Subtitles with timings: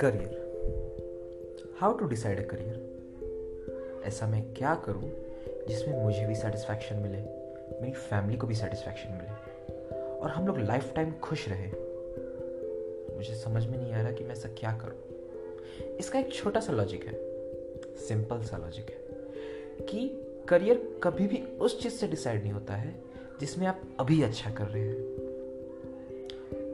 [0.00, 0.36] Career.
[1.80, 5.10] How to decide a career ऐसा मैं क्या करूँ
[5.68, 7.18] जिसमें मुझे भी सेटिस्फैक्शन मिले,
[7.80, 9.30] मेरी फैमिली को भी सेटिस्फैक्शन मिले,
[10.10, 11.66] और हम लोग लाइफ टाइम खुश रहे।
[13.16, 16.72] मुझे समझ में नहीं आ रहा कि मैं ऐसा क्या करूँ। इसका एक छोटा सा
[16.72, 17.14] लॉजिक है
[17.96, 18.96] सिंपल सा लॉजिक है,
[19.86, 23.07] कि करियर कभी भी उस चीज़ से डिसाइड नहीं होता है
[23.40, 25.16] जिसमें आप अभी अच्छा कर रहे हैं।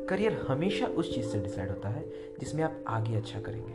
[0.09, 2.05] करियर हमेशा उस चीज़ से डिसाइड होता है,
[2.41, 3.75] जिसमें आप आगे अच्छा करेंगे।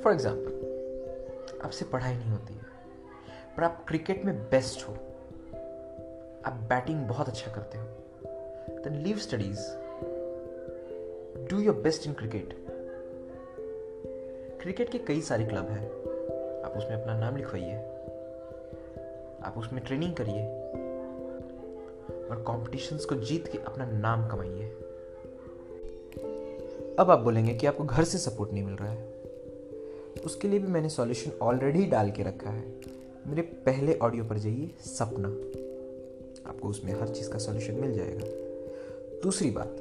[0.00, 2.64] फॉर एग्ज़ाम्पल आपसे पढ़ाई नहीं होती है,
[3.56, 4.92] पर आप क्रिकेट में बेस्ट हो।
[6.46, 7.84] आप बैटिंग बहुत अच्छा करते हो।
[8.84, 9.60] Then leave studies
[11.50, 12.54] do your best in cricket
[14.62, 15.86] cricket के कई सारे क्लब हैं।
[16.62, 17.74] आप उसमें अपना नाम लिखवाइए।
[19.46, 20.46] आप उसमें ट्रेनिंग करिए।
[22.30, 24.64] और कॉम्पिटिशन्स को जीत के अपना नाम कमाइए।
[26.98, 29.22] अब आप बोलेंगे कि आपको घर से सपोर्ट नहीं मिल रहा है।
[30.24, 32.80] उसके लिए भी मैंने सॉल्यूशन ऑलरेडी डाल के रखा है।
[33.26, 35.28] मेरे पहले ऑडियो पर जाइए, सपना।
[36.50, 38.26] आपको उसमें हर चीज़ का सॉल्यूशन मिल जाएगा।
[39.22, 39.76] दूसरी बात,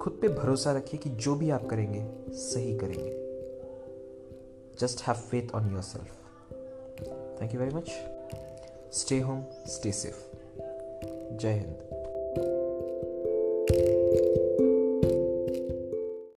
[0.00, 3.22] खुद पे भरोसा रखिए कि जो भी आप करेंगे, सही करेंगे।
[4.78, 6.18] Just have faith on yourself
[7.42, 7.90] thank you very much
[8.92, 10.16] stay home stay safe.
[11.36, 11.81] जय हिंद।